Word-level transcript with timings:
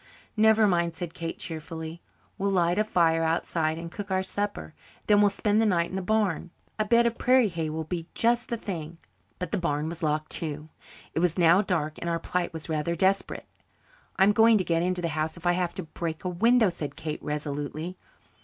"Never 0.35 0.65
mind," 0.67 0.95
said 0.95 1.13
Kate 1.13 1.37
cheerfully, 1.37 2.01
"we'll 2.39 2.49
light 2.49 2.79
a 2.79 2.83
fire 2.83 3.21
outside 3.21 3.77
and 3.77 3.91
cook 3.91 4.09
our 4.09 4.23
supper 4.23 4.63
and 4.63 4.73
then 5.05 5.21
we'll 5.21 5.29
spend 5.29 5.61
the 5.61 5.63
night 5.67 5.91
in 5.91 5.95
the 5.95 6.01
barn. 6.01 6.49
A 6.79 6.85
bed 6.85 7.05
of 7.05 7.19
prairie 7.19 7.49
hay 7.49 7.69
will 7.69 7.83
be 7.83 8.07
just 8.15 8.49
the 8.49 8.57
thing." 8.57 8.97
But 9.37 9.51
the 9.51 9.59
barn 9.59 9.89
was 9.89 10.01
locked 10.01 10.31
too. 10.31 10.69
It 11.13 11.19
was 11.19 11.37
now 11.37 11.61
dark 11.61 11.99
and 11.99 12.09
our 12.09 12.17
plight 12.17 12.51
was 12.51 12.67
rather 12.67 12.95
desperate. 12.95 13.45
"I'm 14.15 14.31
going 14.31 14.57
to 14.57 14.63
get 14.63 14.81
into 14.81 15.03
the 15.03 15.09
house 15.09 15.37
if 15.37 15.45
I 15.45 15.51
have 15.51 15.75
to 15.75 15.83
break 15.83 16.23
a 16.23 16.29
window," 16.29 16.69
said 16.71 16.95
Kate 16.95 17.21
resolutely. 17.21 17.95